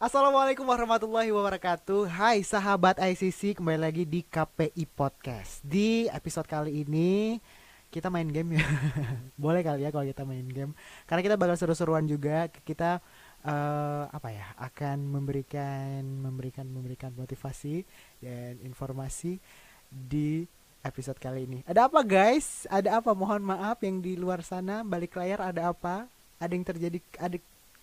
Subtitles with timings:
[0.00, 7.36] Assalamualaikum warahmatullahi wabarakatuh Hai sahabat ICC kembali lagi di KPI Podcast Di episode kali ini
[7.92, 8.64] kita main game ya
[9.44, 10.72] Boleh kali ya kalau kita main game
[11.04, 12.96] Karena kita bakal seru-seruan juga Kita
[13.44, 17.84] eh, apa ya akan memberikan memberikan memberikan motivasi
[18.24, 19.36] dan informasi
[19.92, 20.48] di
[20.80, 21.60] episode kali ini.
[21.68, 22.64] Ada apa guys?
[22.72, 23.12] Ada apa?
[23.12, 26.08] Mohon maaf yang di luar sana balik layar ada apa?
[26.40, 27.36] Ada yang terjadi ada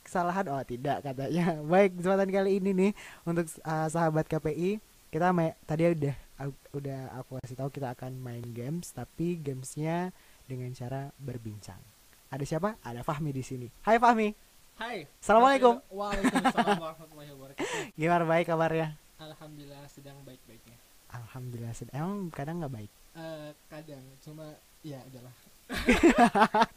[0.08, 0.48] kesalahan?
[0.48, 1.60] Oh tidak katanya.
[1.72, 2.92] Baik kesempatan kali ini nih
[3.24, 6.16] untuk uh, sahabat KPI kita main tadi udah
[6.72, 10.12] udah aku kasih tahu kita akan main games tapi gamesnya
[10.48, 11.80] dengan cara berbincang.
[12.28, 12.76] Ada siapa?
[12.84, 13.68] Ada Fahmi di sini.
[13.84, 14.32] Hai Fahmi.
[14.78, 15.08] Hai.
[15.24, 15.80] Assalamualaikum.
[15.90, 17.98] Waalaikumsalam warahmatullahi wabarakatuh.
[17.98, 18.88] Gimana baik kabarnya?
[19.18, 20.78] Alhamdulillah sedang baik-baiknya.
[21.10, 21.74] Alhamdulillah.
[21.74, 22.92] sed- Emang kadang nggak baik.
[23.18, 24.46] Eh kadang cuma
[24.86, 25.34] ya adalah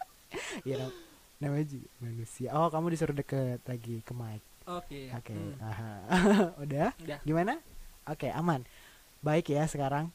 [0.65, 1.10] nam-
[1.41, 2.49] namanya juga manusia.
[2.53, 4.45] Oh kamu disuruh deket lagi ke mic.
[4.69, 5.09] Oke.
[5.17, 5.33] Oke.
[5.33, 5.93] hmm, aha.
[6.65, 6.89] Udah?
[7.01, 7.19] Udah.
[7.25, 7.57] Gimana?
[8.07, 8.63] Oke aman.
[9.25, 10.13] Baik ya sekarang.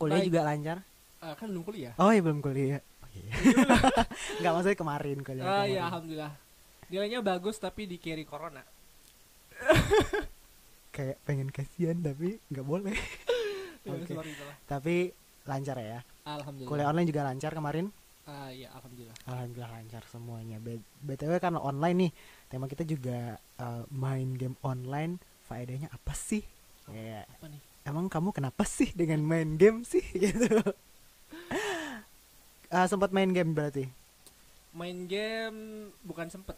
[0.00, 0.28] Kuliah Baik.
[0.32, 0.78] juga lancar.
[1.22, 1.92] Eh, kan belum kuliah.
[2.00, 2.80] Oh iya belum kuliah.
[2.80, 3.32] Oh, iya.
[4.40, 5.44] Nggak maksudnya kemarin kuliah.
[5.44, 5.76] Ah kemarin.
[5.76, 6.32] ya alhamdulillah.
[6.88, 8.64] Nilainya bagus tapi di carry corona.
[10.94, 12.96] Kayak pengen kasihan tapi nggak boleh.
[13.84, 14.56] Ya, seperti itulah.
[14.64, 15.12] tapi
[15.44, 16.00] lancar ya.
[16.24, 16.70] Alhamdulillah.
[16.72, 17.92] Kuliah online juga lancar kemarin.
[18.24, 19.16] Ah ya alhamdulillah.
[19.28, 20.56] Alhamdulillah lancar semuanya.
[20.56, 22.12] B- BTW kan online nih.
[22.48, 25.20] Tema kita juga eh, main game online.
[25.44, 26.40] Faedahnya apa sih?
[26.88, 27.60] Ya, Apa nih?
[27.84, 30.48] emang kamu kenapa sih dengan main game sih gitu?
[32.72, 33.84] Ah, sempat main game berarti.
[34.74, 35.58] Main game
[36.02, 36.56] bukan sempet.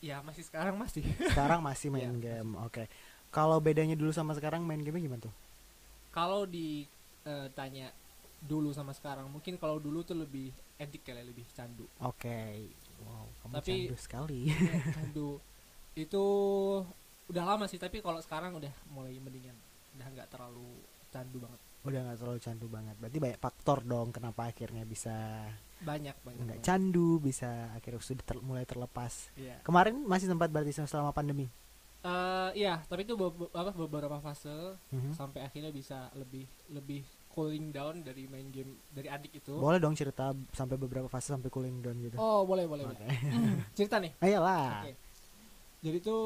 [0.00, 1.02] Ya masih sekarang masih.
[1.34, 2.50] Sekarang masih main Iya, game.
[2.62, 2.86] Oke.
[3.34, 5.34] Kalau bedanya dulu sama sekarang main game gimana tuh?
[6.08, 7.94] kalau ditanya
[8.42, 11.84] dulu sama sekarang, mungkin kalau dulu tuh lebih edik kali lebih candu.
[12.00, 12.70] Oke.
[12.98, 14.40] Wow, kamu Tapi- candu sekali.
[14.96, 15.30] candu
[15.94, 16.24] itu
[17.26, 19.52] udah lama sih tapi kalau sekarang udah mulai mendingan
[19.92, 20.64] udah nggak terlalu
[21.10, 22.94] candu banget Udah nggak terlalu candu banget.
[22.96, 25.14] Berarti banyak faktor dong kenapa akhirnya bisa
[25.78, 29.30] banyak banyak nggak candu, bisa akhirnya sudah ter- mulai terlepas.
[29.34, 31.46] iya Kemarin masih sempat berarti selama pandemi.
[31.98, 35.12] Eh, iya tapi itu be- apa beberapa fase Mhm.
[35.12, 37.02] sampai akhirnya bisa lebih lebih
[37.38, 41.46] cooling down dari main game dari adik itu Boleh dong cerita sampai beberapa fase sampai
[41.46, 42.18] cooling down gitu.
[42.18, 42.98] oh boleh boleh, Oke.
[42.98, 43.14] boleh.
[43.72, 44.82] cerita nih Ayolah.
[44.82, 44.92] Oke.
[45.78, 46.22] jadi tuh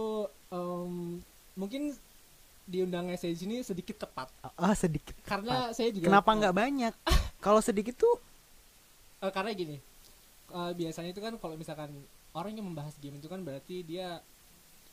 [0.49, 1.21] em,
[1.55, 1.93] mungkin
[2.65, 5.13] diundang saya di sini sedikit tepat Ah sedikit.
[5.23, 6.95] karena saya juga Kenapa nggak banyak?
[7.45, 8.17] Kalau sedikit tuh
[9.19, 9.77] Eh, karena gini
[10.49, 11.93] eh, biasanya itu kan kalau misalkan
[12.33, 14.19] orang yang membahas game itu kan berarti dia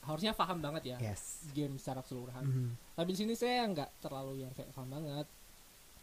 [0.01, 1.43] harusnya paham banget ya yes.
[1.49, 2.69] game secara keseluruhan Mhm.
[2.93, 5.27] tapi di sini saya nggak terlalu yang kayak paham banget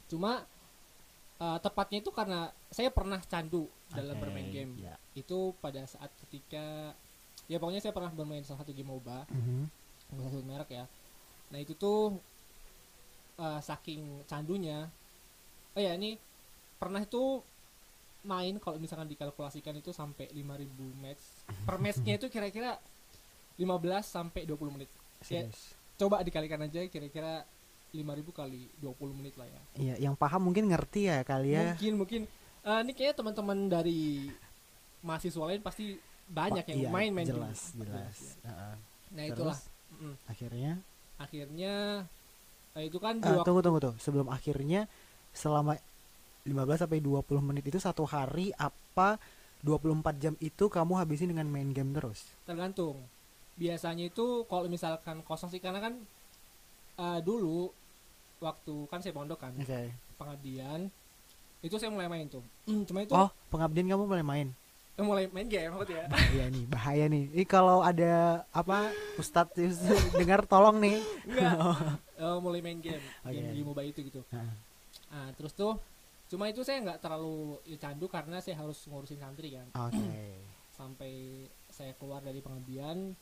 [0.07, 0.47] cuma
[1.37, 4.95] eh, tepatnya itu karena saya pernah candu dalam Oke, bermain game ya.
[5.13, 6.95] itu pada saat ketika
[7.47, 9.63] ya pokoknya saya pernah bermain salah satu game MOBA Mhm.
[10.13, 10.85] usah sebut merek ya
[11.47, 12.19] nah itu tuh
[13.37, 14.87] eh, saking candunya
[15.73, 16.17] oh ya ini
[16.77, 17.43] pernah itu
[18.23, 21.23] main kalau misalkan dikalkulasikan itu sampai 5000 match
[21.63, 22.75] per matchnya itu kira-kira
[23.55, 23.63] 15
[24.03, 24.91] sampai 20 menit
[25.27, 25.49] Ya.
[25.97, 27.43] Coba dikalikan aja kira-kira
[27.97, 31.73] 5000 kali 20 menit lah ya Iya, yang paham mungkin ngerti ya kali ya.
[31.73, 32.21] mungkin mungkin
[32.63, 34.29] eh, ini kayaknya teman-teman dari
[35.01, 35.97] mahasiswa lain pasti
[36.27, 37.87] banyak Pa- yang iya, main main jelas, game.
[37.87, 38.17] jelas.
[38.41, 38.51] ya.
[39.09, 40.15] Nah Terus, itulah Mm.
[40.27, 40.71] akhirnya
[41.17, 41.75] akhirnya
[42.75, 43.95] eh, itu kan dua tunggu tunggu tuh.
[43.97, 44.91] Sebelum akhirnya
[45.31, 45.79] selama
[46.43, 49.17] 15 sampai 20 menit itu satu hari apa
[49.63, 49.83] 24
[50.17, 52.23] jam itu kamu habisin dengan main game terus?
[52.43, 52.99] tergantung
[53.55, 55.95] biasanya itu kalau misalkan kosong sih karena kan
[56.97, 57.73] eh, dulu
[58.39, 59.91] waktu kan saya pondok kan Oke.
[60.15, 60.89] pengabdian
[61.61, 62.45] itu saya mulai main tuh
[62.85, 64.49] cuma itu Oh, pengabdian kamu boleh main.
[64.93, 67.25] eh, mulai main game maksudnya Bahaya nih, bahaya nih.
[67.31, 68.15] Ini kalau ada
[68.51, 69.77] apa Ustadz
[70.17, 70.97] dengar tolong nih.
[71.27, 71.53] enggak
[72.17, 73.29] Eh, mulai main game Oke.
[73.31, 74.53] game di mobile itu gitu Heeh.
[75.07, 75.77] nah terus tuh
[76.27, 80.01] cuma itu saya nggak terlalu ya, candu karena saya harus ngurusin santri kan Oke.
[80.79, 81.13] sampai
[81.69, 83.13] saya keluar dari pengabdian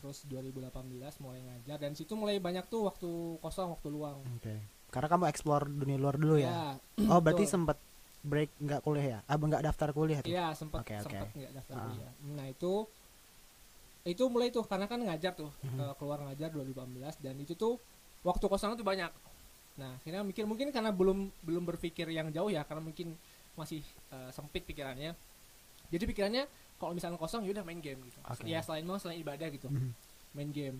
[0.00, 0.72] terus 2018
[1.20, 3.08] mulai ngajar dan situ mulai banyak tuh waktu
[3.38, 4.56] kosong waktu luang Oke.
[4.90, 6.50] Karena kamu explore dunia luar dulu ya.
[6.98, 7.78] ya Oh, berarti sempat
[8.20, 9.18] break nggak kuliah ya?
[9.24, 10.28] Ah, nggak daftar kuliah tuh.
[10.28, 11.04] Iya sempat Oke, oke.
[11.06, 11.82] sempat nggak daftar Ah.
[11.86, 12.12] kuliah.
[12.26, 12.72] Nah itu
[14.02, 15.76] itu mulai tuh karena kan ngajar tuh Mhm.
[15.76, 17.76] ke- keluar ngajar 2018 dan itu tuh
[18.22, 19.12] waktu kosong tuh banyak.
[19.76, 23.14] Nah akhirnya mikir mungkin karena belum belum berpikir yang jauh ya karena mungkin
[23.54, 25.12] masih eh, sempit pikirannya.
[25.86, 26.44] Jadi pikirannya
[26.80, 28.18] kalau misalnya kosong ya udah main game gitu.
[28.24, 28.48] Oke.
[28.48, 29.92] Ya selain mau selain ibadah gitu Mhm.
[30.32, 30.78] main game.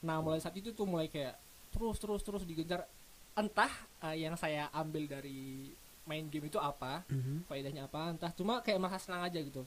[0.00, 1.34] Nah mulai saat itu tuh mulai kayak
[1.70, 2.86] terus terus terus digejar
[3.34, 3.70] entah
[4.04, 5.72] eh, yang saya ambil dari
[6.04, 7.46] main game itu apa Mhm.
[7.46, 9.66] faedahnya apa entah cuma kayak merasa senang aja gitu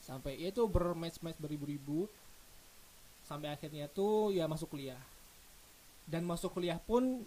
[0.00, 2.06] sampai ya itu bermatch-match beribu-ribu
[3.22, 4.98] sampai akhirnya tuh ya masuk kuliah
[6.08, 7.26] dan masuk kuliah pun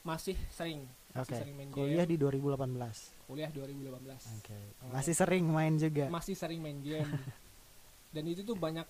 [0.00, 3.15] masih sering masih sering main Kuliah game di 2018.
[3.26, 3.90] Kuliah 2018
[4.38, 4.58] Oke.
[4.88, 6.06] Masih sering main juga.
[6.08, 7.10] masih sering main game
[8.10, 8.86] dan itu tuh banyak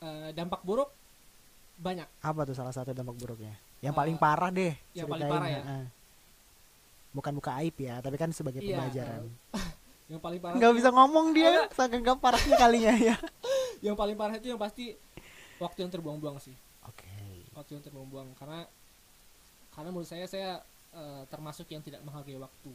[0.00, 0.90] eh, dampak buruk
[1.76, 3.54] banyak Apa tuh salah satu dampak buruknya?
[3.78, 4.74] Yang Eh, paling parah deh.
[4.92, 5.60] yang paling parah ya?
[5.60, 5.84] heeh.
[7.12, 9.22] Bukan buka aib ya, tapi kan sebagai Iya, pembelajaran.
[10.12, 13.16] yang paling parah Nggak bisa ngomong dia, saking gak parahnya kalinya ya.
[13.86, 14.96] yang paling parah itu yang pasti
[15.56, 16.52] waktu yang terbuang-buang sih
[16.82, 17.08] Oke.
[17.52, 18.64] waktu yang terbuang-buang karena
[19.70, 20.60] karena menurut saya saya
[20.92, 22.72] eh, termasuk yang tidak menghargai waktu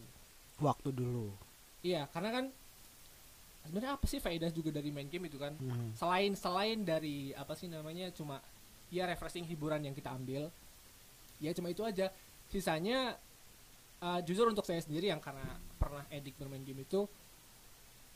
[0.57, 1.31] Waktu dulu.
[1.81, 2.45] iya karena kan
[3.61, 5.93] sebenarnya apa sih faedah juga dari main game itu kan Hmm.
[5.93, 8.37] selain selain dari apa sih namanya cuma
[8.89, 10.49] ya refreshing hiburan yang kita ambil
[11.37, 12.13] ya cuma itu aja
[12.47, 13.17] sisanya
[13.97, 15.45] eh, jujur untuk saya sendiri yang karena
[15.75, 17.05] pernah edik bermain game itu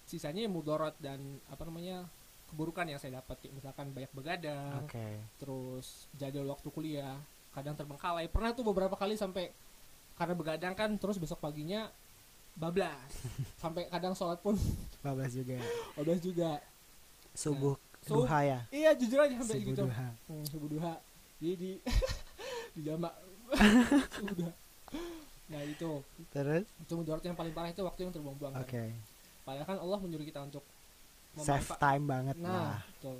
[0.05, 1.17] sisanya mudorot dan
[1.47, 2.05] apa namanya
[2.45, 5.07] keburukan yang saya dapat kayak misalkan banyak begadang Oke.
[5.37, 7.17] terus jadwal waktu kuliah
[7.49, 9.49] kadang terbengkalai pernah tuh beberapa kali sampai
[10.13, 11.89] karena begadang kan terus besok paginya
[12.55, 13.11] bablas
[13.55, 14.55] sampai kadang sholat pun
[14.99, 15.59] Bablas juga.
[15.93, 16.51] bablas juga
[17.31, 18.59] Subuh So- duha ya.
[18.69, 20.07] iya jujur aja sampai Subuh gitu duha.
[20.29, 20.93] hmm, subuh duha
[21.37, 21.71] jadi di
[22.71, 23.13] di jamak
[24.15, 24.53] subuh duha
[25.45, 25.91] nah itu
[26.27, 26.63] Terus?
[26.79, 28.61] itu mudarat yang paling parah itu waktu yang terbuang-buang kan.
[28.61, 28.83] Oke.
[29.41, 30.63] padahal kan Allah menyuruh kita untuk
[31.35, 32.79] Save time banget nah lah.
[32.87, 33.19] betul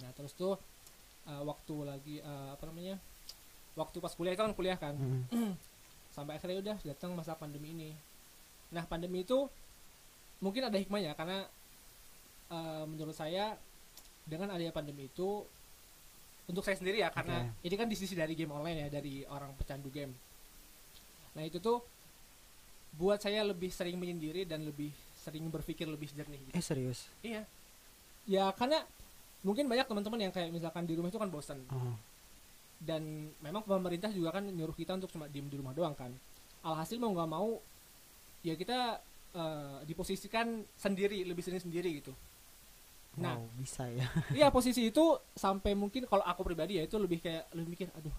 [0.00, 0.56] nah terus tuh
[1.26, 2.96] uh, waktu lagi uh, apa namanya
[3.72, 5.22] waktu pas kuliah itu kan kuliah kan Hmm.
[6.10, 7.90] sampai akhirnya udah datang masa pandemi ini
[8.70, 9.50] nah pandemi itu
[10.38, 11.44] mungkin ada hikmahnya karena
[12.48, 13.54] uh, menurut saya
[14.24, 15.42] dengan adanya pandemi itu
[16.46, 19.54] untuk saya sendiri ya karena ini kan di sisi dari game online ya dari orang
[19.54, 20.14] pecandu game
[21.34, 21.78] nah itu tuh
[22.90, 26.54] buat saya lebih sering menyendiri dan lebih sering berpikir lebih jernih gitu.
[26.58, 27.06] Eh serius?
[27.22, 27.46] iya
[28.26, 28.82] ya karena
[29.46, 31.94] mungkin banyak teman-teman yang kayak misalkan di rumah itu kan bosan Oh.
[32.82, 33.02] dan
[33.40, 36.10] memang pemerintah juga kan nyuruh kita untuk cuma diem di rumah doang kan
[36.60, 37.56] alhasil mau nggak mau
[38.40, 39.00] ya kita
[39.32, 42.12] eh, diposisikan sendiri lebih sering sendiri gitu
[43.18, 43.34] Nah.
[43.34, 44.06] Wow, bisa ya.
[44.38, 45.02] iya posisi itu
[45.34, 48.14] sampai mungkin kalau aku pribadi ya itu lebih kayak lebih mikir aduh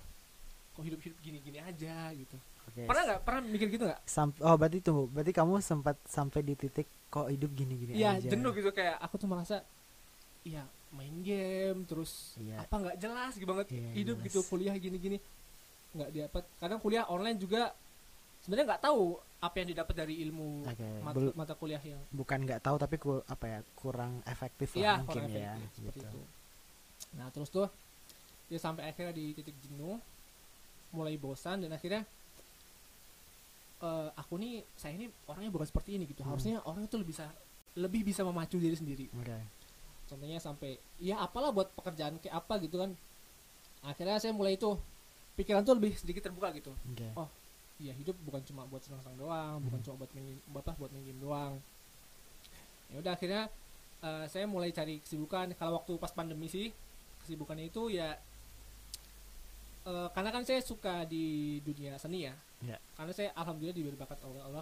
[0.76, 2.36] kok hidup hidup gini gini aja gitu
[2.68, 2.84] Oke.
[2.92, 4.02] pernah nggak pernah mikir gitu nggak
[4.44, 8.36] oh berarti tunggu, berarti kamu sempat sampai di titik kok hidup gini-gini iya aja.
[8.36, 9.64] jenuh gitu kayak aku tuh merasa
[10.44, 12.68] iya main game terus Iya.
[12.68, 14.28] apa nggak jelas gitu banget Iya, hidup jelas.
[14.28, 15.18] gitu kuliah gini gini
[15.96, 17.72] nggak dapat kadang kuliah online juga
[18.42, 19.04] sebenarnya nggak tahu
[19.40, 22.96] apa yang didapat dari ilmu Oke, mata, bel- mata kuliah yang bukan nggak tahu tapi
[22.96, 26.10] ku- apa ya kurang efektif iya lah mungkin kurang ya efektif, seperti gitu.
[26.12, 26.22] itu
[27.12, 27.68] nah terus tuh
[28.48, 29.98] ya sampai akhirnya di titik jenuh
[30.92, 32.02] mulai bosan dan akhirnya
[33.82, 36.32] eh, aku nih saya ini orangnya bukan seperti ini gitu Hmm.
[36.32, 37.26] harusnya orang itu lebih bisa
[37.74, 39.38] lebih bisa memacu diri sendiri Oke.
[40.06, 42.92] contohnya sampai ya apalah buat pekerjaan kayak apa gitu kan
[43.82, 44.70] akhirnya saya mulai itu
[45.34, 47.10] pikiran tuh lebih sedikit terbuka gitu Oke.
[47.16, 47.30] Oh.
[47.82, 49.86] Ya hidup bukan cuma buat senang-senang doang bukan Hmm.
[49.86, 51.54] cuma buat main bapak buat main game doang
[52.88, 53.42] ya udah akhirnya
[54.00, 56.70] eh, saya mulai cari kesibukan kalau waktu pas pandemi sih
[57.20, 58.14] kesibukannya itu ya
[59.84, 61.26] eh, karena kan saya suka di
[61.62, 62.78] dunia seni ya Ya.
[62.94, 64.62] karena saya alhamdulillah diberi bakat oleh Allah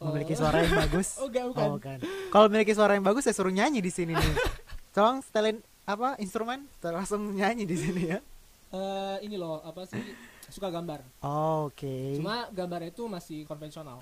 [0.00, 1.08] Memiliki Eh, suara yang bagus.
[1.20, 1.98] oh enggak bukan Oh, kan.
[2.32, 4.32] Kalau memiliki suara yang bagus saya suruh nyanyi di sini nih.
[4.96, 8.18] Tolong setelin apa instrumen langsung nyanyi di sini ya.
[8.72, 10.00] Eh, ini loh apa sih
[10.50, 11.00] suka gambar
[11.64, 12.14] Oke.
[12.14, 13.98] cuma gambarnya itu masih konvensional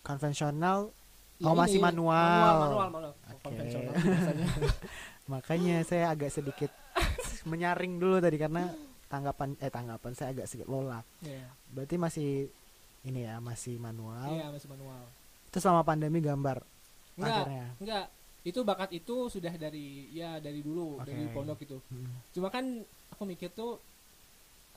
[0.00, 0.92] Konvensional
[1.36, 2.16] Oh, masih ini, manual.
[2.16, 3.12] manual manual, manual.
[3.28, 3.42] Oke.
[3.44, 4.46] konvensional sih biasanya.
[5.32, 6.72] makanya saya agak sedikit
[7.44, 8.72] menyaring dulu tadi karena
[9.06, 11.04] tanggapan eh tanggapan saya agak sedikit lola.
[11.20, 12.48] Iya, Berarti masih
[13.04, 14.32] ini ya, masih manual.
[14.32, 15.04] iya masih manual
[15.46, 16.64] Itu selama pandemi gambar
[17.14, 17.66] enggak akhirnya.
[17.78, 18.04] enggak
[18.42, 21.06] itu bakat itu sudah dari ya dari dulu Oke.
[21.06, 22.16] dari pondok itu Hmm.
[22.30, 22.64] cuma kan
[23.10, 23.76] aku mikir tuh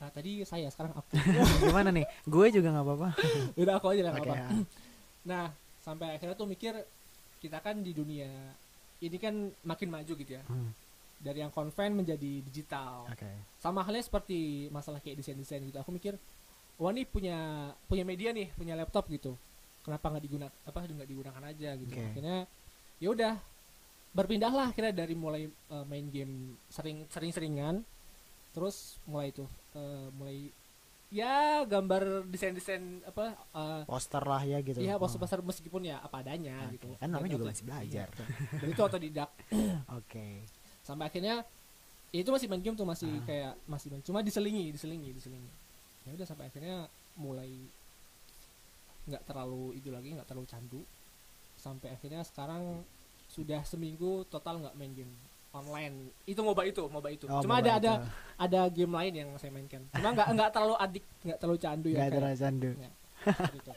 [0.00, 1.12] ah, tadi saya sekarang aku
[1.68, 2.06] Gimana nih?
[2.24, 3.08] Gue juga nggak apa-apa.
[3.60, 4.28] udah aku aja lah Oke.
[4.28, 4.48] apa ya.
[5.30, 5.44] nah
[5.78, 6.72] sampai akhirnya tuh mikir
[7.38, 8.28] kita kan di dunia
[9.00, 9.32] ini kan
[9.64, 10.72] makin maju gitu ya Hmm,
[11.16, 13.28] dari yang konven menjadi digital Oke.
[13.56, 16.16] sama halnya seperti masalah kayak desain desain gitu aku mikir
[16.76, 17.36] wah nih punya
[17.84, 19.36] punya media nih punya laptop gitu
[19.80, 22.04] kenapa nggak digunakan apa nggak digunakan aja gitu Oke.
[22.12, 22.38] akhirnya
[23.00, 23.34] ya udah
[24.10, 27.84] berpindahlah akhirnya dari mulai eh, main game sering sering seringan
[28.50, 30.36] terus mulai itu eh, mulai
[31.10, 34.78] ya gambar desain desain apa eh, Poster lah ya gitu.
[34.78, 36.88] Iya, Oh, poster pasar meskipun ya apa adanya Oke, gitu.
[36.96, 38.06] kan namanya juga masih belajar.
[38.06, 38.26] Iya, betul.
[38.56, 39.30] Dan itu otodidak.
[39.98, 40.26] Oke.
[40.86, 41.42] Sampai akhirnya
[42.10, 43.22] ya itu masih main game tuh masih Ah.
[43.26, 45.50] kayak masih main cuma diselingi, diselingi, diselingi.
[46.06, 47.50] Ya udah sampai akhirnya mulai
[49.10, 50.80] nggak terlalu itu lagi, nggak terlalu candu.
[51.58, 52.82] Sampai akhirnya sekarang
[53.26, 55.12] sudah seminggu total nggak main game.
[55.50, 58.06] Online itu MOBA itu MOBA itu Oh, cuma MOBA ada ada itu.
[58.38, 61.98] ada game lain yang saya mainkan cuma nggak nggak terlalu adik nggak terlalu candu ya
[61.98, 62.70] Nggak terlalu candu.
[63.52, 63.70] gitu.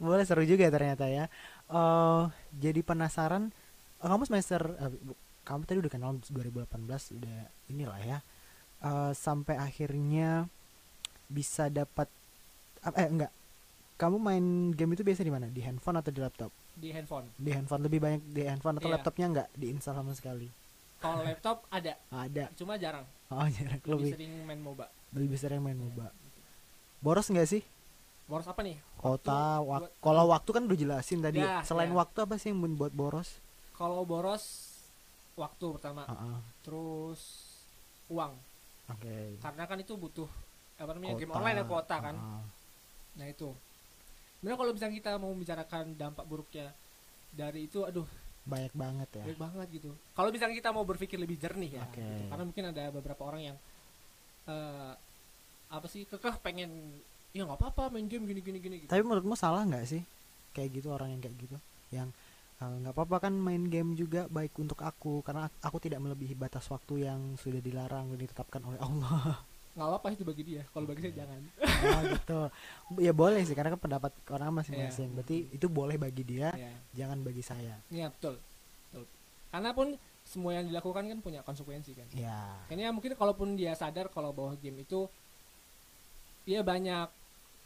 [0.00, 1.28] Boleh seru juga ya ternyata ya.
[1.68, 2.22] Eh
[2.54, 3.52] jadi penasaran
[3.98, 4.64] eh, kamu semester
[5.04, 6.64] bu- kamu tadi udah kenal 2018
[7.18, 8.18] udah inilah ya.
[8.80, 10.48] Eh sampai akhirnya
[11.26, 12.08] bisa dapat
[12.80, 13.32] ap- eh enggak.
[13.98, 15.50] Kamu main game itu biasa di mana?
[15.50, 16.48] Di handphone atau di laptop?
[16.78, 18.94] di handphone Di handphone lebih banyak di handphone atau Iya.
[18.96, 20.46] laptopnya enggak diinstal sama sekali?
[20.98, 22.50] Kalau laptop ada Ada.
[22.54, 26.08] cuma jarang Oh, jarang lebih lebih sering main MOBA lebih sering main MOBA.
[26.98, 27.62] Boros enggak sih?
[28.24, 31.38] boros apa nih Kota, wak kalau waktu kan udah jelasin tadi.
[31.38, 31.96] Ya, Selain ya.
[31.96, 33.38] waktu apa sih yang buat boros?
[33.72, 34.74] kalau boros
[35.32, 36.38] waktu pertama Heeh.
[36.60, 37.20] terus
[38.08, 38.34] uang
[38.90, 39.38] Oke.
[39.38, 40.26] karena kan itu butuh
[40.76, 41.38] apa namanya game Kuota.
[41.38, 42.42] online ya kuota kan Heeh.
[43.14, 43.48] nah itu
[44.34, 46.74] sebenarnya kalau misalnya kita mau membicarakan dampak buruknya
[47.30, 48.08] dari itu aduh
[48.48, 49.24] banyak banget ya.
[49.28, 52.00] baik banget gitu kalau misalnya kita mau berpikir lebih jernih ya Oke.
[52.00, 52.24] gitu.
[52.32, 53.56] karena mungkin ada beberapa orang yang
[54.48, 54.92] eh
[55.68, 56.72] apa sih kekeh pengen
[57.36, 58.90] ya nggak apa-apa main game gini gini gini gitu.
[58.90, 60.02] Tapi menurutmu salah nggak sih
[60.56, 61.56] kayak gitu orang yang kayak gitu
[61.92, 62.08] yang
[62.64, 66.64] eh, nggak apa-apa kan main game juga baik untuk aku karena aku tidak melebihi batas
[66.72, 69.44] waktu yang sudah dilarang dan ditetapkan oleh Allah.
[69.78, 72.40] nggak apa-apa itu bagi dia kalau bagi saya jangan oh gitu.
[72.98, 75.08] Ya boleh sih karena kan pendapat orang masing-masing.
[75.08, 75.14] Iya.
[75.14, 77.78] Berarti itu boleh bagi dia, ya jangan bagi saya.
[77.94, 78.34] ya betul
[78.90, 79.06] betul
[79.54, 79.94] karena pun
[80.26, 82.58] semua yang dilakukan kan punya konsekuensi kan Ya.
[82.66, 85.06] Kayaknya mungkin kalaupun dia sadar kalau bahwa game itu
[86.42, 87.06] dia banyak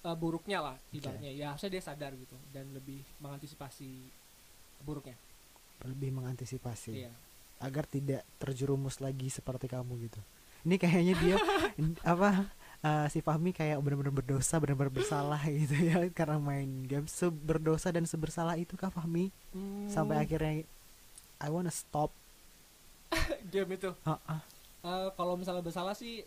[0.05, 3.89] eh, buruknya lah ibaratnya ya harusnya dia sadar gitu dan lebih mengantisipasi
[4.85, 5.17] buruknya
[5.83, 7.11] Lebih mengantisipasi iya
[7.63, 10.19] agar tidak terjerumus lagi seperti kamu gitu.
[10.63, 11.37] Ini kayaknya dia
[12.03, 12.47] apa
[12.81, 18.05] eh, si Fahmi kayak benar-benar berdosa, benar-benar bersalah gitu ya karena main game seberdosa dan
[18.05, 19.31] sebersalah itu kah Fahmi
[19.87, 20.53] sampai Hmm, akhirnya
[21.39, 22.11] I wanna stop.
[23.53, 24.41] game itu Heeh,
[24.83, 26.27] Eh, kalau misalnya bersalah sih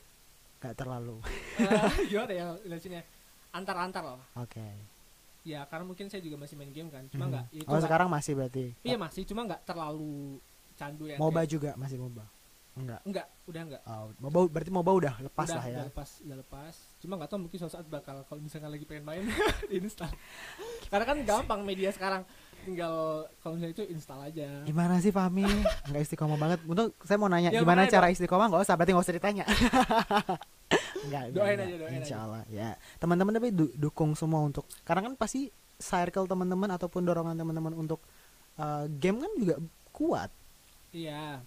[0.57, 1.19] gak terlalu.
[1.57, 1.67] eh,
[2.09, 3.03] gimana ya jelasinnya
[3.51, 4.63] antar-antar lah Oke.
[5.43, 7.31] ya karena mungkin saya juga masih main game kan cuma Mhm.
[7.31, 8.65] nggak itu Oh nggak- sekarang masih berarti.
[8.81, 10.39] iya masih cuma nggak terlalu
[10.73, 12.23] candu ya MOBA kayak- juga masih MOBA.
[12.75, 12.99] Enggak.
[13.03, 15.73] enggak udah enggak Oh, MOBA berarti MOBA udah lepas udah, lah ya.
[15.73, 19.03] udah lepas udah lepas cuma nggak tahu mungkin suatu saat bakal kalau misalkan lagi pengen
[19.03, 19.23] main
[19.71, 20.11] install
[20.85, 22.27] karena kan gampang media sekarang
[22.61, 25.45] tinggal kalau misalnya itu install aja Gimana sih Fahmi?
[25.87, 26.59] Enggak istiqomah banget.
[26.63, 29.45] Untuk saya mau nanya Ya, gimana cara istiqomah enggak usah berarti enggak usah ditanya.
[31.05, 32.23] Enggak, Doain aja, doain Insya aja.
[32.25, 32.69] Allah ya.
[32.97, 38.01] Teman-teman tapi du- dukung semua untuk karena kan pasti circle teman-teman ataupun dorongan teman-teman untuk
[38.57, 39.55] uh, game kan juga
[39.91, 40.31] kuat.
[40.89, 41.43] iya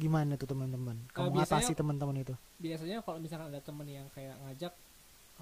[0.00, 0.96] Gimana tuh teman-teman?
[1.10, 2.34] Kamu biasanya- atasi teman-teman itu?
[2.56, 4.72] biasanya kalau misalkan ada temen yang kayak ngajak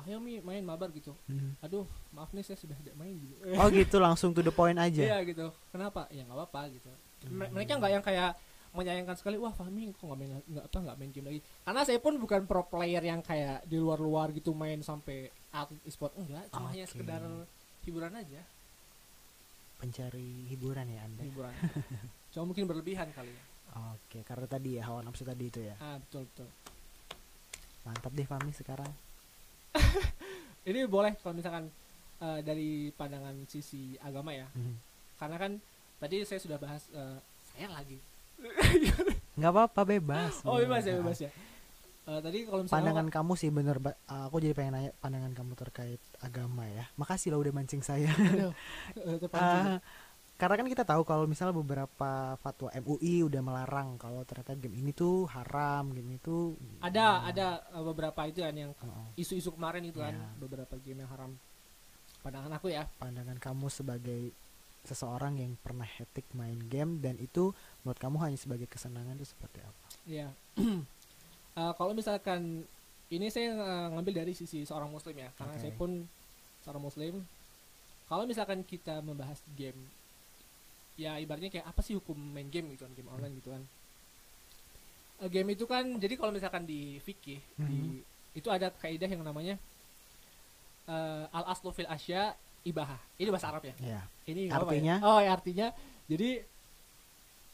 [0.01, 1.59] ayo mi main mabar gitu Hmm.
[1.59, 5.03] aduh maaf nih saya sudah tidak main gitu Oh gitu langsung to the point aja.
[5.05, 6.87] iya gitu kenapa ya nggak apa-apa gitu
[7.29, 8.39] M- mereka nggak yang kayak
[8.71, 11.99] menyayangkan sekali wah Fahmi kok nggak main nggak apa nggak main game lagi karena saya
[11.99, 16.71] pun bukan pro player yang kayak di luar-luar gitu main sampai atlet e-sport enggak cuma
[16.71, 16.93] hanya Oke.
[16.93, 17.23] sekedar
[17.83, 18.43] hiburan aja
[19.77, 21.23] Pencari hiburan ya Anda.
[21.25, 21.55] hiburan
[22.29, 25.77] cuma mungkin berlebihan kali ya Oke, karena tadi ya hawa nafsu tadi itu ya.
[25.79, 26.49] ah betul betul
[27.83, 28.91] Mantap deh Fahmi sekarang.
[30.69, 31.69] ini boleh kalau misalkan
[32.19, 34.77] eh, dari pandangan sisi agama ya Hmm.
[35.17, 35.53] karena kan
[35.97, 37.99] tadi saya sudah bahas eh, saya lagi
[39.39, 40.43] Nggak apa-apa bebas.
[40.43, 41.33] oh bebas ya bebas ya
[42.09, 43.77] Eh, tadi kalau misalnya Pandangan kamu sih bener,
[44.09, 46.89] aku jadi pengen nanya pandangan kamu terkait agama ya.
[46.97, 48.09] Makasih lah udah mancing saya.
[48.09, 48.49] Aduh.
[49.37, 49.77] Ah,
[50.39, 54.95] karena kan kita tahu kalau misalnya beberapa fatwa MUI udah melarang kalau ternyata game ini
[54.95, 59.11] tuh haram, game itu ada ada eh, beberapa itu kan yang oh.
[59.19, 60.31] isu-isu kemarin itu kan Ya.
[60.39, 61.35] beberapa game yang haram
[62.23, 64.31] pandangan aku ya pandangan kamu sebagai
[64.87, 67.51] seseorang yang pernah hetik main game dan itu
[67.83, 69.87] menurut kamu hanya sebagai kesenangan itu seperti apa?
[70.07, 70.29] ya
[71.59, 72.63] Eh, kalau misalkan
[73.11, 75.63] ini saya eh, ngambil dari sisi seorang muslim ya karena Oke.
[75.67, 76.07] saya pun
[76.63, 77.15] seorang muslim
[78.07, 79.75] kalau misalkan kita membahas game
[80.99, 83.63] ya ibaratnya kayak apa sih hukum main game gitu kan game online gitu kan
[85.19, 87.99] Eh, game itu kan jadi kalau misalkan di fikih di
[88.35, 89.59] itu ada kaidah yang namanya
[90.87, 94.01] eh, al aslu fil asya ibahah ini bahasa Arab ya Ya.
[94.27, 94.95] ini apa-apa Artinya?
[94.95, 95.07] ya?
[95.07, 95.67] oh ya artinya
[96.07, 96.31] jadi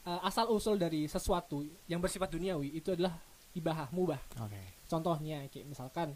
[0.03, 3.17] eh, asal usul dari sesuatu yang bersifat duniawi itu adalah
[3.53, 4.61] ibahah mubah Oke.
[4.85, 6.13] contohnya kayak misalkan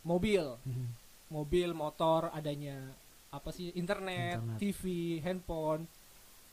[0.00, 0.88] mobil Mhm.
[1.28, 2.88] mobil motor adanya
[3.28, 4.56] apa sih internet, Internet.
[4.56, 4.82] TV
[5.20, 5.84] handphone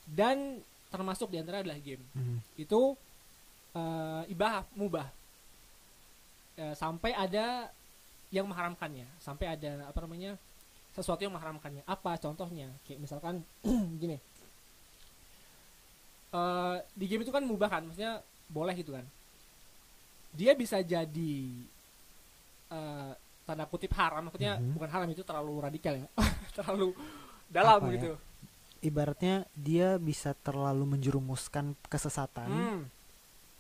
[0.06, 2.04] dan termasuk di antara adalah game.
[2.14, 2.38] Mhm.
[2.56, 2.82] itu
[3.76, 5.08] eh, ibahah mubah.
[6.56, 7.68] Eh, sampai ada
[8.32, 9.04] yang mengharamkannya.
[9.20, 10.40] Sampai ada apa namanya
[10.96, 11.84] sesuatu yang mengharamkannya.
[11.84, 12.72] Apa contohnya?
[12.88, 13.44] Kayak misalkan
[14.02, 14.16] gini.
[16.32, 17.84] Eh di game itu kan mubah kan?
[17.84, 19.04] Maksudnya boleh gitu kan?
[20.32, 21.36] Dia bisa jadi
[22.72, 23.12] eh,
[23.44, 24.28] tanda kutip haram.
[24.28, 24.72] Maksudnya Mhm.
[24.76, 26.08] bukan haram itu terlalu radikal ya.
[26.56, 26.96] Terlalu
[27.52, 28.16] dalam Apa ya?
[28.86, 32.82] Ibaratnya dia bisa terlalu menjerumuskan kesesatan, hmm,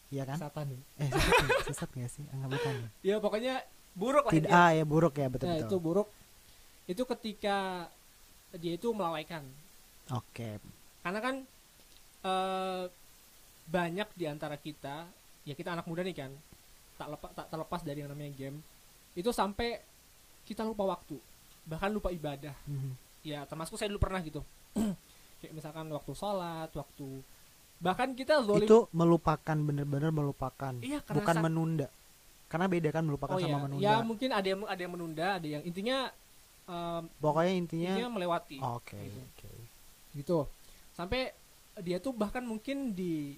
[0.09, 0.37] ya kan?
[0.37, 0.79] satan ya.
[1.01, 1.61] Eh, sesat, nggak?
[1.65, 2.23] sesat gak sih?
[2.29, 2.73] Enggak bukan.
[2.77, 2.87] ya?
[3.01, 3.53] ya pokoknya
[3.91, 5.67] buruk lah Tidak, ah ya buruk ya betul Nah, betul.
[5.67, 6.07] itu buruk
[6.85, 7.87] itu ketika
[8.53, 9.41] dia itu melalaikan
[10.11, 10.59] Oke.
[11.01, 11.35] karena kan
[12.21, 12.83] eh,
[13.65, 15.07] banyak di antara kita
[15.41, 16.31] ya kita anak muda nih kan
[16.95, 18.59] tak lepas tak terlepas dari yang namanya game
[19.11, 19.81] itu sampai
[20.43, 21.17] kita lupa waktu
[21.63, 22.91] bahkan lupa ibadah Mhm.
[23.23, 24.43] ya termasuk saya dulu pernah gitu
[25.37, 27.07] kayak misalkan waktu sholat waktu
[27.75, 31.87] bahkan kita zolim Itu melupakan bener-bener melupakan, iya bukan menunda.
[32.47, 33.83] Karena beda kan melupakan oh sama ya menunda.
[33.83, 35.97] ya mungkin ada yang ada yang menunda ada yang intinya
[36.65, 39.19] em, Pokoknya intinya intinya melewati Oke, Gitu.
[39.19, 39.51] oke.
[40.15, 40.37] gitu
[40.93, 41.35] sampai
[41.77, 43.35] dia tuh bahkan mungkin di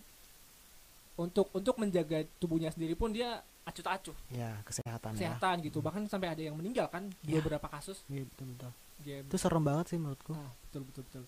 [1.18, 6.06] untuk untuk menjaga tubuhnya sendiri pun dia acuh tak acuh Ya, kesehatan, kesehatan gitu bahkan
[6.06, 7.42] sampai ada yang meninggal kan Ya.
[7.42, 8.22] beberapa kasus ya.
[8.22, 8.72] Iya, betul, betul.
[9.02, 10.32] game Itu serem banget sih menurutku.
[10.32, 11.24] nah betul betul betul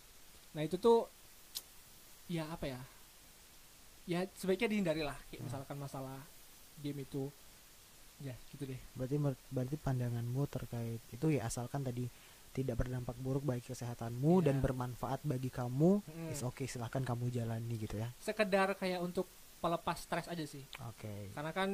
[0.50, 1.06] nah itu tuh
[2.26, 2.82] ya apa ya
[4.06, 5.46] ya sebaiknya dihindari lah kayak Ya.
[5.46, 6.18] misalkan masalah
[6.80, 7.30] game itu
[8.20, 9.16] ya gitu deh Berarti
[9.48, 12.10] berarti pandanganmu terkait itu ya asalkan tadi
[12.50, 14.46] tidak berdampak buruk bagi kesehatanmu Iya.
[14.50, 16.34] dan bermanfaat bagi kamu, Mm.
[16.34, 18.10] is oke silahkan kamu jalani gitu ya.
[18.20, 19.30] sekedar kayak untuk
[19.60, 21.30] pelepas stres aja sih Oke.
[21.32, 21.70] karena kan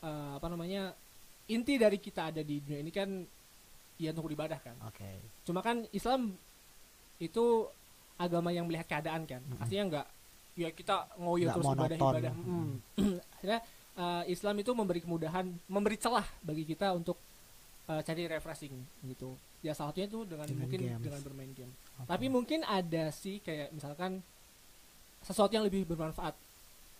[0.00, 0.96] eh, apa namanya
[1.46, 3.10] inti dari kita ada di dunia ini kan
[3.96, 5.20] ya untuk ibadah kan Oke.
[5.44, 6.32] cuma kan Islam
[7.20, 7.68] itu
[8.16, 9.60] agama yang melihat keadaan kan Mm-mm.
[9.60, 10.06] artinya enggak
[10.54, 12.10] ya kita ngoyo Nggak terus ibadah monoton.
[12.10, 12.70] ibadah Mm.
[13.34, 13.60] akhirnya
[13.94, 17.16] eh, Islam itu memberi kemudahan memberi celah bagi kita untuk
[17.86, 18.74] eh, cari refreshing
[19.06, 21.02] gitu ya salah satunya itu dengan, Dengan mungkin games.
[21.02, 22.08] dengan bermain game Oke.
[22.08, 24.24] tapi mungkin ada sih kayak misalkan
[25.20, 26.32] sesuatu yang lebih bermanfaat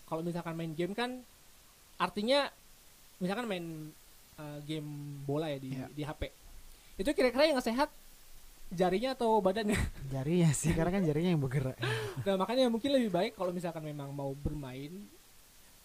[0.05, 1.25] kalau misalkan main game kan
[1.97, 2.49] artinya
[3.17, 3.65] misalkan main
[4.37, 4.89] eh, game
[5.23, 5.87] bola ya di Iya.
[5.91, 6.23] di HP
[6.97, 7.89] itu kira-kira yang sehat
[8.71, 9.75] jarinya atau badannya
[10.15, 11.77] jarinya sih karena kan jarinya yang bergerak.
[12.23, 14.95] nah makanya mungkin lebih baik kalau misalkan memang mau bermain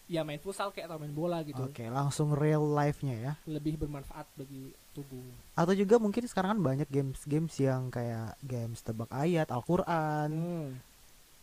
[0.06, 3.32] ya main futsal kayak atau main bola gitu Oke, langsung real life-nya ya.
[3.42, 5.26] lebih bermanfaat bagi tubuh
[5.58, 10.70] Atau juga mungkin sekarang kan banyak games-games yang kayak games tebak ayat, Al-Qur'an, Hmm.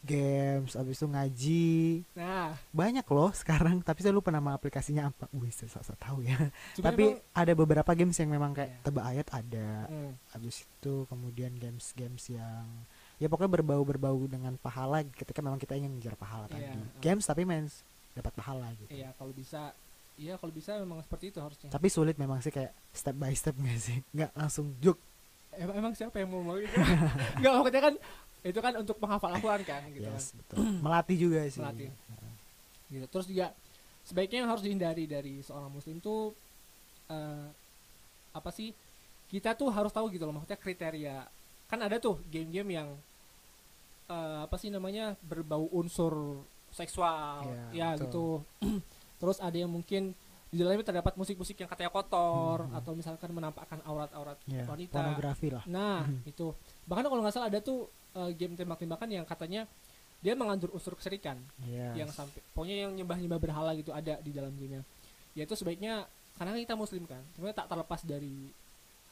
[0.04, 1.74] Games abis itu ngaji.
[2.13, 5.32] nah Banyak loh sekarang, tapi saya lupa nama aplikasinya apa.
[5.32, 6.36] Wih, saya saya tahu ya.
[6.76, 8.80] cuma tapi emang- ada beberapa games yang memang kayak Iya.
[8.84, 9.70] tebak ayat ada.
[9.88, 10.12] Hmm.
[10.30, 12.68] Habis itu kemudian games-games yang
[13.16, 16.80] ya pokoknya berbau-berbau dengan pahala ketika memang kita ingin mengejar pahala Iya, tadi.
[17.00, 17.63] Games tapi main
[18.12, 18.92] dapat pahala gitu.
[18.92, 19.72] iya kalau bisa
[20.13, 23.56] iya kalau bisa memang seperti itu harusnya Tapi sulit memang sih kayak step by step
[23.56, 23.98] nggak sih?
[24.12, 25.00] Nggak langsung juk.
[25.52, 26.74] emang, emang siapa yang mau mau gitu
[27.39, 27.96] nggak maksudnya kan
[28.43, 30.56] itu kan untuk menghafal Al-Quran kan gitu kan Yes, betul.
[30.86, 31.60] Melatih juga sih.
[31.60, 31.89] Melatih.
[32.88, 33.47] gitu terus juga
[34.03, 36.36] sebaiknya yang harus dihindari dari seorang muslim tuh
[37.08, 37.47] eh,
[38.32, 38.69] apa sih
[39.27, 41.17] kita tuh harus tahu gitu loh maksudnya kriteria
[41.65, 42.89] kan ada tuh game-game yang
[44.08, 48.03] eh, apa sih namanya berbau unsur seksual Iya, ya betul.
[48.03, 48.25] gitu
[49.19, 50.13] terus ada yang mungkin
[50.49, 52.77] di dalamnya terdapat musik-musik yang katanya kotor Hmm.
[52.77, 55.65] atau misalkan menampakkan aurat-aurat Ya, wanita pornografi lah.
[55.65, 56.29] Nah, Mhm.
[56.29, 56.53] itu.
[56.86, 59.65] Bahkan kalau nggak salah ada tuh eh, game tembak-tembakan yang katanya
[60.19, 61.93] dia mengandung unsur keserikan Yes.
[61.97, 64.82] yang sampai pokoknya yang nyembah-nyembah berhala gitu ada di dalam gamenya.
[65.34, 68.49] Ya itu sebaiknya karena kita muslim kan, sebenarnya tak terlepas dari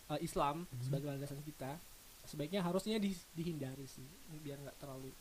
[0.08, 0.82] eh, Islam Mhm.
[0.82, 1.72] sebagai landasan kita,
[2.24, 4.04] sebaiknya harusnya di- dihindari sih
[4.40, 5.12] biar nggak terlalu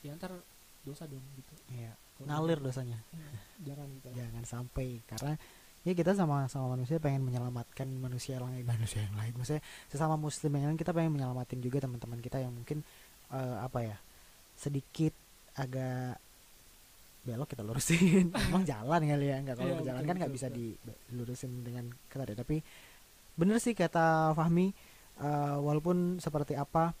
[0.00, 0.32] ya ntar
[0.80, 1.54] dosa dong gitu.
[1.72, 1.92] Iya.
[2.20, 2.66] Ngalir gitu.
[2.68, 2.98] dosanya.
[3.68, 4.08] Jangan gitu.
[4.12, 5.36] Jangan sampai karena
[5.80, 8.64] ya kita sama sama manusia pengen menyelamatkan manusia yang lain.
[8.68, 9.32] Manusia yang lain.
[9.36, 12.84] Maksudnya sesama muslim yang lain kita pengen menyelamatin juga teman-teman kita yang mungkin
[13.32, 13.96] eh, apa ya
[14.60, 15.16] sedikit
[15.56, 16.20] agak
[17.24, 18.32] belok kita lurusin.
[18.48, 22.28] Emang jalan kali ya nggak kalau Iya, berjalan betul, kan nggak bisa dilurusin dengan ketat
[22.32, 22.36] ya.
[22.44, 22.56] Tapi
[23.40, 24.68] bener sih kata Fahmi
[25.20, 26.92] eh, walaupun seperti apa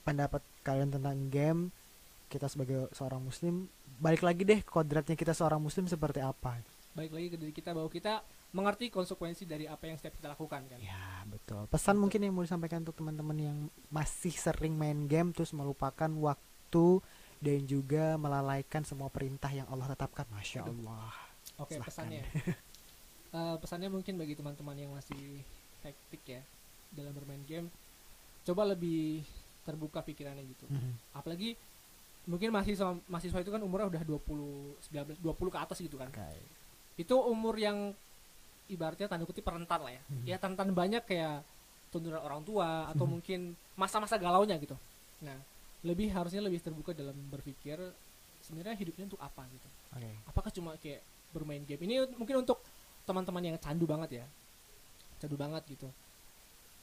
[0.00, 1.68] pendapat kalian tentang game
[2.32, 3.68] kita sebagai seorang muslim
[4.00, 6.60] balik lagi deh kodratnya kita seorang muslim seperti apa
[6.96, 10.64] Baik lagi ke diri kita bahwa kita mengerti konsekuensi dari apa yang setiap kita lakukan
[10.66, 10.80] kan.
[10.80, 11.68] Ya betul.
[11.68, 12.02] Pesan Betul.
[12.08, 13.58] mungkin yang mau disampaikan untuk teman-teman yang
[13.92, 16.86] masih sering main game terus melupakan waktu
[17.38, 20.24] dan juga melalaikan semua perintah yang Allah tetapkan.
[20.32, 20.64] Masya.
[20.64, 21.12] Allah.
[21.60, 21.88] Oke Silahkan.
[21.88, 22.24] pesannya.
[23.28, 25.44] Eh, pesannya mungkin bagi teman-teman yang masih
[25.84, 26.40] hektik ya
[26.88, 27.68] dalam bermain game,
[28.40, 29.20] coba lebih
[29.68, 30.64] terbuka pikirannya gitu.
[30.64, 31.12] Mhm.
[31.12, 31.52] Apalagi
[32.24, 36.08] mungkin mahasiswa mahasiswa itu kan umurnya udah 20 19 20 ke atas gitu kan.
[36.08, 36.24] Oke.
[36.98, 37.94] Itu umur yang
[38.68, 40.02] ibaratnya tanda kutip rentan lah ya.
[40.10, 40.24] Mhm.
[40.26, 41.40] Ya rentan banyak kayak
[41.88, 43.12] tuntunan orang tua atau Mhm.
[43.16, 43.40] mungkin
[43.78, 44.76] masa-masa galaunya gitu.
[45.24, 45.38] Nah,
[45.86, 47.78] lebih harusnya lebih terbuka dalam berpikir
[48.42, 50.10] sebenarnya hidupnya untuk apa gitu Oke.
[50.26, 52.58] apakah cuma kayak bermain game ini mungkin untuk
[53.04, 54.26] teman-teman yang candu banget ya
[55.20, 55.88] candu banget gitu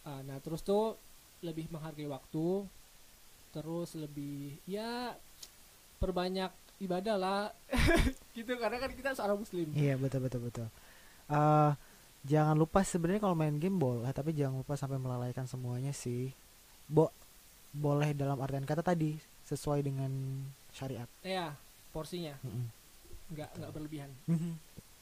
[0.06, 0.94] Ah, nah terus tuh
[1.42, 2.70] lebih menghargai waktu
[3.50, 5.18] terus lebih ya
[5.98, 7.42] perbanyak ibadah lah
[8.38, 10.68] gitu karena kan kita seorang muslim Iya betul betul betul.
[11.30, 11.72] Eh
[12.26, 16.34] jangan lupa sebenarnya kalau main game boleh, tapi jangan lupa sampai melalaikan semuanya sih.
[16.90, 17.10] Bo
[17.76, 20.12] boleh dalam artian kata tadi sesuai dengan
[20.72, 21.08] syariat.
[21.22, 21.52] ya
[21.92, 22.68] porsinya Mm-mm.
[23.32, 24.12] nggak nggak berlebihan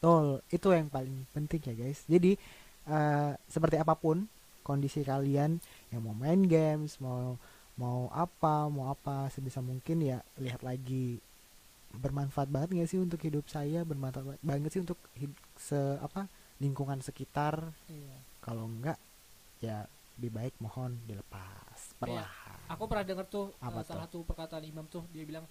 [0.04, 2.04] Betul, itu yang paling penting ya guys.
[2.06, 2.36] Jadi
[2.84, 4.28] eh seperti apa pun
[4.68, 5.64] kondisi kalian
[5.96, 7.40] yang mau main games, mau
[7.80, 11.18] mau apa, mau apa sebisa mungkin ya lihat lagi
[11.94, 14.98] bermanfaat banget nggak sih untuk hidup saya, bermanfaat banget sih untuk
[15.56, 16.26] se apa
[16.58, 17.62] lingkungan sekitar.
[17.88, 18.18] Iya.
[18.40, 18.98] Kalau enggak
[19.60, 22.60] ya lebih baik mohon dilepas perlahan.
[22.70, 25.42] aku pernah dengar tuh Apa uh, salah satu perkataan imam tuh dia bilang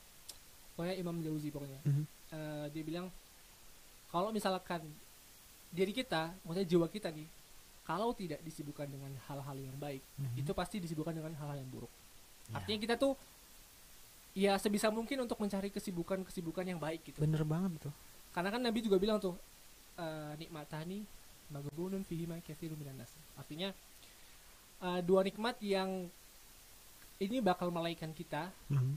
[0.72, 2.04] pokoknya imam Jauzi pokoknya Mhm.
[2.30, 3.06] Uh, dia bilang
[4.06, 4.86] kalau misalkan
[5.68, 7.26] diri kita maksudnya jiwa kita nih
[7.82, 10.38] kalau tidak disibukkan dengan hal-hal yang baik Mhm.
[10.38, 11.90] itu pasti disibukkan dengan hal-hal yang buruk
[12.46, 13.18] Ya, artinya kita tuh
[14.32, 17.94] ya sebisa mungkin untuk mencari kesibukan-kesibukan yang baik gitu bener banget tuh.
[18.32, 19.36] karena kan Nabi juga bilang tuh
[19.94, 21.04] uh, nikmatani
[21.48, 23.76] maghbunun fihi ma katsirun minan nas artinya
[24.80, 26.08] uh, dua nikmat yang
[27.18, 28.96] ini bakal melaikan kita Mhm.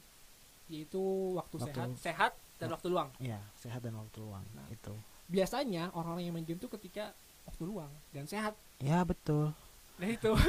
[0.67, 0.97] yaitu
[1.35, 4.65] waktu, Waktu- sehat sehat dan waktu luang Iya, sehat dan waktu luang Nah.
[4.69, 4.95] itu.
[5.27, 7.11] biasanya orang-orang yang main game tuh ketika
[7.43, 9.51] waktu luang dan sehat Ya betul.
[9.97, 10.31] nah itu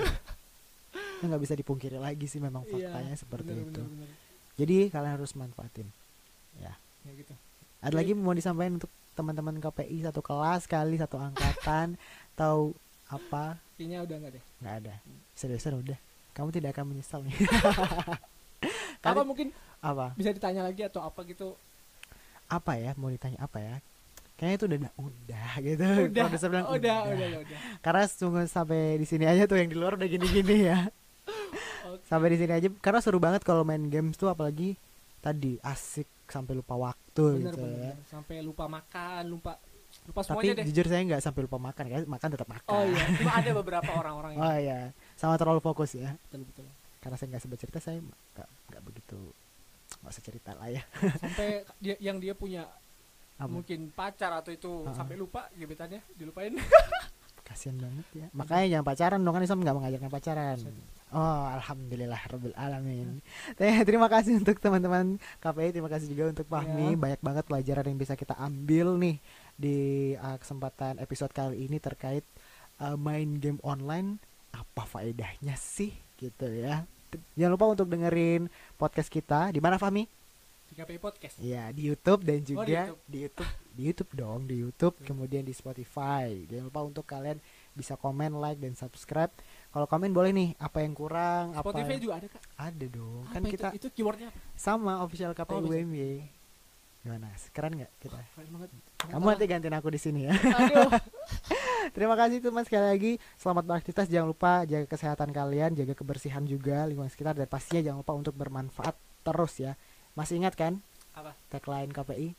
[1.17, 3.83] Ya nggak bisa dipungkiri lagi sih memang Iya, faktanya seperti bener, itu.
[3.83, 4.11] bener, bener.
[4.57, 5.89] Jadi kalian harus manfaatin.
[6.57, 6.73] ya
[7.07, 7.35] gitu
[7.79, 11.95] Ada Jadi- lagi mau disampaikan untuk teman-teman KPI satu kelas kali satu angkatan
[12.41, 12.73] tahu
[13.07, 13.57] apa?
[13.77, 14.95] kayaknya udah nggak deh Nggak ada.
[15.33, 15.99] Seriusan udah.
[16.33, 17.33] Kamu tidak akan menyesal nih.
[19.07, 20.17] apa mungkin apa?
[20.17, 21.55] bisa ditanya lagi atau apa gitu
[22.47, 22.93] Apa ya?
[22.95, 23.77] Mau ditanya apa ya?
[24.37, 25.87] Kayaknya itu udah udah gitu.
[26.13, 29.77] udah bilang, udah udah ya udah Karena sungguh sampai di sini aja tuh yang di
[29.77, 30.91] luar udah gini-gini ya.
[31.97, 32.05] Oke.
[32.05, 34.77] sampai di sini aja karena seru banget kalau main games tuh apalagi
[35.19, 38.07] tadi asik sampai lupa waktu bener gitu bener, ya.
[38.07, 39.53] sampai lupa makan lupa
[40.05, 42.69] lupa Tapi semuanya deh jujur saya nggak sampai lupa makan ya, makan tetap makan.
[42.69, 44.79] oh iya cuma ada beberapa orang-orang yang Oh iya,
[45.15, 46.13] sama terlalu fokus ya.
[46.23, 46.67] betul betul
[46.99, 49.19] Karena saya nggak sebut cerita, saya nggak nggak begitu
[50.03, 50.83] nggak usah cerita lah ya.
[51.17, 52.67] sampai dia yang dia punya
[53.37, 53.47] Apa?
[53.49, 54.93] mungkin pacar atau itu Ah.
[54.93, 56.53] sampai lupa gebetannya dilupain
[57.43, 58.27] Kasian banget ya.
[58.33, 60.59] Makanya jangan pacaran dong kan Islam nggak mengajarkan pacaran.
[61.15, 63.23] Oh, alhamdulillah rabbil alamin.
[63.55, 66.93] Teh, terima kasih untuk teman-teman KPI, terima kasih juga untuk Fahmi.
[66.93, 66.99] Ya.
[66.99, 69.17] Banyak banget pelajaran yang bisa kita ambil nih
[69.55, 69.77] di
[70.19, 72.27] uh, kesempatan episode kali ini terkait
[72.83, 74.19] uh, main game online.
[74.51, 76.83] Apa faedahnya sih gitu ya.
[77.39, 80.17] Jangan lupa untuk dengerin podcast kita di mana Fahmi?
[80.67, 83.01] di KPI podcast Iya, di YouTube dan juga Oh, di YouTube.
[83.07, 86.43] di YouTube, di YouTube dong, di YouTube, kemudian di Spotify.
[86.51, 87.39] Jangan lupa untuk kalian
[87.71, 89.31] bisa komen, like dan subscribe.
[89.77, 93.21] Kalau komen boleh nih, apa yang kurang, apa Spotify yang- juga ada kak ada dong.
[93.21, 93.53] Apa kan itu?
[93.53, 95.69] kita itu keywordnya apa sama official KPU Oh.
[95.69, 96.25] UMY.
[97.05, 97.29] Gimana?
[97.53, 98.17] Keren nggak kita?
[98.17, 98.71] keren banget
[99.05, 100.33] Kamu nanti gantiin aku di sini ya.
[100.33, 100.89] aduh
[101.95, 103.13] Terima kasih teman sekali lagi.
[103.37, 104.09] Selamat beraktivitas.
[104.09, 108.33] Jangan lupa jaga kesehatan kalian, jaga kebersihan juga lingkungan sekitar dan pastinya jangan lupa untuk
[108.33, 109.77] bermanfaat terus ya.
[110.17, 110.81] Masih ingat kan
[111.13, 112.33] apa tagline KPI?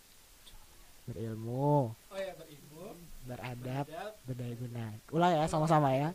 [1.06, 4.12] Berilmu, oh ya berilmu beradab, beradab.
[4.26, 4.86] berdaya guna.
[5.14, 6.12] Ulang ya sama-sama ya.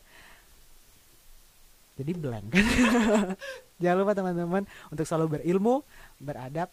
[1.93, 2.65] Jadi blank kan.
[3.83, 5.85] Jangan lupa teman-teman untuk selalu berilmu,
[6.17, 6.73] beradab.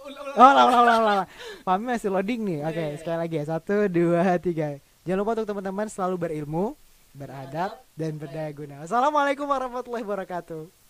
[0.00, 1.28] Oh, ulang, ulang, ulang, ulang.
[1.64, 2.58] Fahmi masih loading nih.
[2.64, 3.44] Oke, Iya, iya, sekali lagi ya.
[3.48, 4.76] Satu, dua, tiga.
[5.04, 6.76] Jangan lupa untuk teman-teman selalu berilmu,
[7.12, 8.84] beradab, dan berdaya guna.
[8.84, 10.83] Assalamualaikum warahmatullahi wabarakatuh.